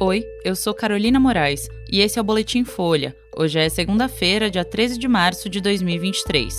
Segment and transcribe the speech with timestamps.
[0.00, 3.16] Oi, eu sou Carolina Moraes e esse é o Boletim Folha.
[3.36, 6.56] Hoje é segunda-feira, dia 13 de março de 2023.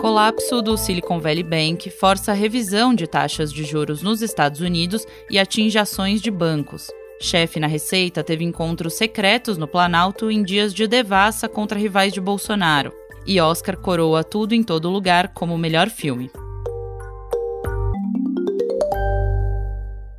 [0.00, 5.06] Colapso do Silicon Valley Bank força a revisão de taxas de juros nos Estados Unidos
[5.30, 6.90] e atinge ações de bancos.
[7.20, 12.20] Chefe na Receita teve encontros secretos no Planalto em dias de devassa contra rivais de
[12.20, 12.92] Bolsonaro.
[13.24, 16.28] E Oscar coroa tudo em todo lugar como o melhor filme.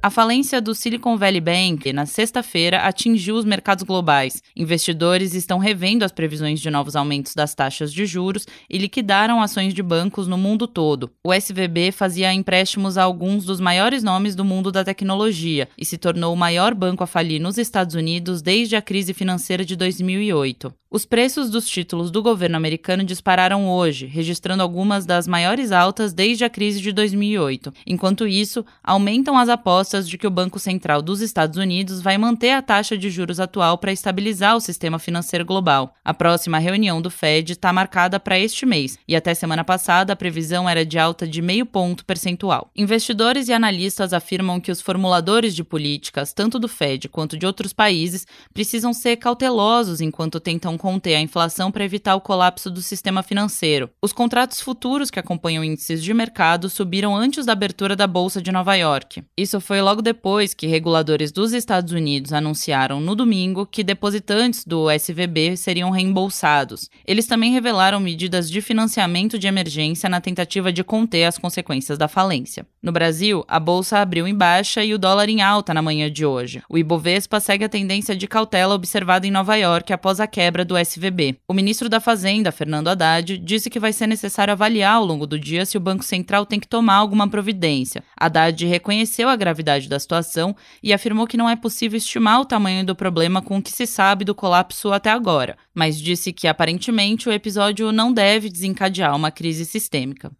[0.06, 4.44] A falência do Silicon Valley Bank na sexta-feira atingiu os mercados globais.
[4.54, 9.74] Investidores estão revendo as previsões de novos aumentos das taxas de juros e liquidaram ações
[9.74, 11.10] de bancos no mundo todo.
[11.24, 15.98] O SVB fazia empréstimos a alguns dos maiores nomes do mundo da tecnologia e se
[15.98, 20.74] tornou o maior banco a falir nos Estados Unidos desde a crise financeira de 2008.
[20.94, 26.46] Os preços dos títulos do governo americano dispararam hoje, registrando algumas das maiores altas desde
[26.46, 27.74] a crise de 2008.
[27.88, 32.52] Enquanto isso, aumentam as apostas de que o Banco Central dos Estados Unidos vai manter
[32.52, 35.94] a taxa de juros atual para estabilizar o sistema financeiro global.
[36.04, 40.16] A próxima reunião do Fed está marcada para este mês, e até semana passada a
[40.16, 42.72] previsão era de alta de meio ponto percentual.
[42.76, 47.74] Investidores e analistas afirmam que os formuladores de políticas, tanto do Fed quanto de outros
[47.74, 53.22] países, precisam ser cautelosos enquanto tentam conter a inflação para evitar o colapso do sistema
[53.22, 53.90] financeiro.
[54.02, 58.52] Os contratos futuros que acompanham índices de mercado subiram antes da abertura da Bolsa de
[58.52, 59.24] Nova York.
[59.38, 64.90] Isso foi logo depois que reguladores dos Estados Unidos anunciaram no domingo que depositantes do
[64.90, 66.90] SVB seriam reembolsados.
[67.06, 72.08] Eles também revelaram medidas de financiamento de emergência na tentativa de conter as consequências da
[72.08, 72.66] falência.
[72.84, 76.26] No Brasil, a bolsa abriu em baixa e o dólar em alta na manhã de
[76.26, 76.62] hoje.
[76.68, 80.78] O Ibovespa segue a tendência de cautela observada em Nova York após a quebra do
[80.78, 81.38] SVB.
[81.48, 85.40] O ministro da Fazenda, Fernando Haddad, disse que vai ser necessário avaliar ao longo do
[85.40, 88.04] dia se o Banco Central tem que tomar alguma providência.
[88.18, 92.86] Haddad reconheceu a gravidade da situação e afirmou que não é possível estimar o tamanho
[92.86, 97.30] do problema com o que se sabe do colapso até agora, mas disse que aparentemente
[97.30, 100.34] o episódio não deve desencadear uma crise sistêmica.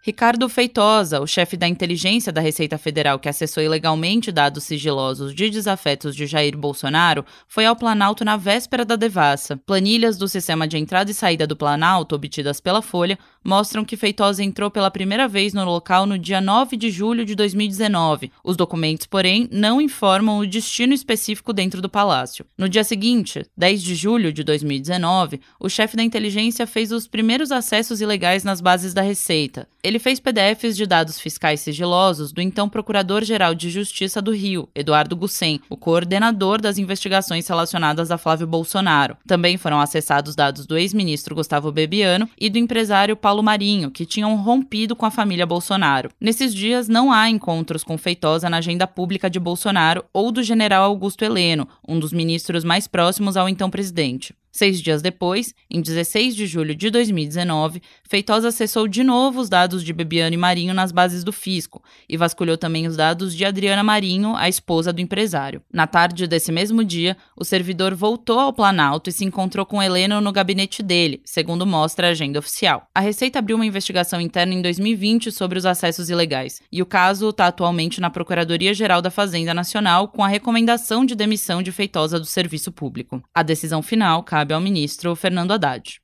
[0.00, 5.50] Ricardo Feitosa, o chefe da inteligência da Receita Federal que acessou ilegalmente dados sigilosos de
[5.50, 9.56] desafetos de Jair Bolsonaro, foi ao Planalto na véspera da devassa.
[9.56, 14.42] Planilhas do sistema de entrada e saída do Planalto, obtidas pela Folha, mostram que Feitosa
[14.42, 18.30] entrou pela primeira vez no local no dia 9 de julho de 2019.
[18.44, 22.44] Os documentos, porém, não informam o destino específico dentro do palácio.
[22.56, 27.50] No dia seguinte, 10 de julho de 2019, o chefe da inteligência fez os primeiros
[27.50, 29.68] acessos ilegais nas bases da Receita.
[29.82, 35.16] Ele fez PDFs de dados fiscais sigilosos do então Procurador-Geral de Justiça do Rio, Eduardo
[35.16, 39.16] Gussen, o coordenador das investigações relacionadas a Flávio Bolsonaro.
[39.26, 44.36] Também foram acessados dados do ex-ministro Gustavo Bebiano e do empresário Paulo Marinho, que tinham
[44.36, 46.10] rompido com a família Bolsonaro.
[46.20, 50.84] Nesses dias, não há encontros com Feitosa na agenda pública de Bolsonaro ou do general
[50.84, 54.34] Augusto Heleno, um dos ministros mais próximos ao então presidente.
[54.50, 59.84] Seis dias depois, em 16 de julho de 2019, Feitosa acessou de novo os dados
[59.84, 63.84] de Bebiano e Marinho nas bases do fisco e vasculhou também os dados de Adriana
[63.84, 65.62] Marinho, a esposa do empresário.
[65.72, 70.20] Na tarde desse mesmo dia, o servidor voltou ao Planalto e se encontrou com Heleno
[70.20, 72.88] no gabinete dele, segundo mostra a agenda oficial.
[72.94, 77.28] A Receita abriu uma investigação interna em 2020 sobre os acessos ilegais, e o caso
[77.28, 82.26] está atualmente na Procuradoria-Geral da Fazenda Nacional com a recomendação de demissão de Feitosa do
[82.26, 83.22] serviço público.
[83.34, 86.00] A decisão final cabe cabe ao ministro Fernando Haddad.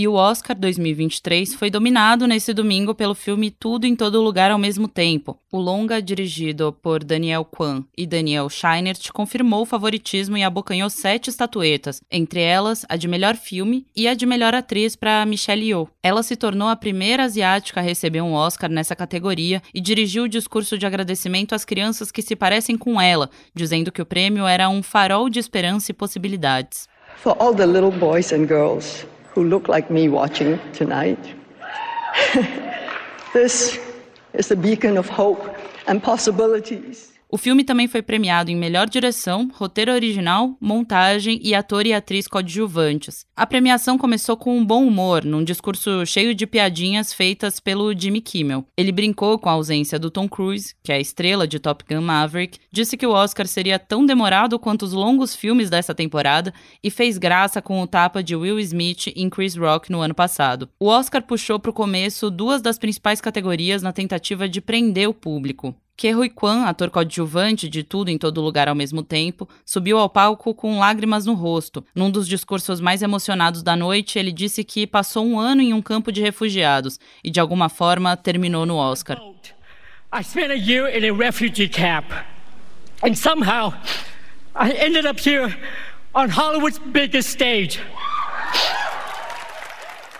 [0.00, 4.58] E o Oscar 2023 foi dominado nesse domingo pelo filme Tudo em Todo Lugar ao
[4.58, 5.38] Mesmo Tempo.
[5.52, 11.28] O longa, dirigido por Daniel Kwan e Daniel Scheinert, confirmou o favoritismo e abocanhou sete
[11.28, 15.90] estatuetas, entre elas a de melhor filme e a de melhor atriz para Michelle Yeoh.
[16.02, 20.28] Ela se tornou a primeira asiática a receber um Oscar nessa categoria e dirigiu o
[20.30, 24.66] discurso de agradecimento às crianças que se parecem com ela, dizendo que o prêmio era
[24.66, 26.88] um farol de esperança e possibilidades.
[27.18, 29.04] For all the little boys and girls
[29.34, 31.18] who look like me watching tonight.
[33.32, 33.78] this
[34.34, 35.56] is a beacon of hope
[35.86, 37.12] and possibilities.
[37.32, 42.26] O filme também foi premiado em melhor direção, roteiro original, montagem e ator e atriz
[42.26, 43.24] coadjuvantes.
[43.36, 48.20] A premiação começou com um bom humor, num discurso cheio de piadinhas feitas pelo Jimmy
[48.20, 48.66] Kimmel.
[48.76, 52.00] Ele brincou com a ausência do Tom Cruise, que é a estrela de Top Gun
[52.00, 56.90] Maverick, disse que o Oscar seria tão demorado quanto os longos filmes dessa temporada e
[56.90, 60.68] fez graça com o tapa de Will Smith em Chris Rock no ano passado.
[60.80, 65.14] O Oscar puxou para o começo duas das principais categorias na tentativa de prender o
[65.14, 65.76] público.
[66.00, 70.08] Ke Huy Quan, ator coadjuvante de Tudo em Todo Lugar ao mesmo tempo, subiu ao
[70.08, 71.84] palco com lágrimas no rosto.
[71.94, 75.82] Num dos discursos mais emocionados da noite, ele disse que passou um ano em um
[75.82, 79.20] campo de refugiados e, de alguma forma, terminou no Oscar.
[80.10, 82.06] I spent a year in a refugee camp.
[83.02, 83.74] And somehow,
[84.54, 85.54] I ended up here
[86.14, 87.78] on Hollywood's biggest stage.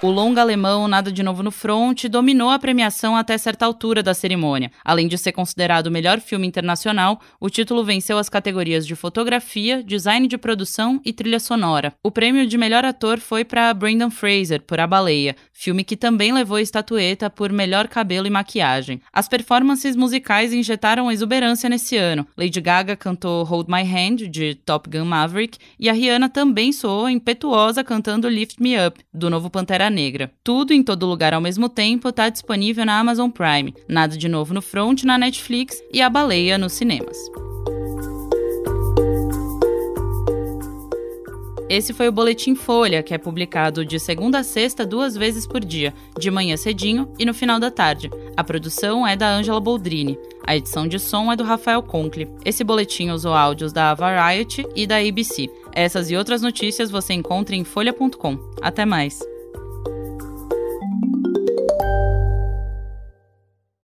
[0.02, 4.14] O longa alemão Nada de Novo no Front dominou a premiação até certa altura da
[4.14, 4.72] cerimônia.
[4.82, 9.82] Além de ser considerado o melhor filme internacional, o título venceu as categorias de fotografia,
[9.82, 11.92] design de produção e trilha sonora.
[12.02, 16.32] O prêmio de melhor ator foi para Brendan Fraser por A Baleia, filme que também
[16.32, 19.02] levou a estatueta por melhor cabelo e maquiagem.
[19.12, 22.26] As performances musicais injetaram exuberância nesse ano.
[22.38, 27.06] Lady Gaga cantou Hold My Hand de Top Gun Maverick e a Rihanna também soou
[27.06, 30.32] impetuosa cantando Lift Me Up do novo Pantera Negra.
[30.42, 33.74] Tudo em todo lugar ao mesmo tempo está disponível na Amazon Prime.
[33.88, 37.18] Nada de novo no Front na Netflix e A Baleia nos cinemas.
[41.70, 45.64] Esse foi o Boletim Folha, que é publicado de segunda a sexta duas vezes por
[45.64, 48.10] dia, de manhã cedinho e no final da tarde.
[48.36, 50.18] A produção é da Ângela Boldrini.
[50.44, 52.28] A edição de som é do Rafael Conkle.
[52.44, 55.48] Esse boletim usou áudios da Variety e da ABC.
[55.72, 58.36] Essas e outras notícias você encontra em folha.com.
[58.60, 59.20] Até mais!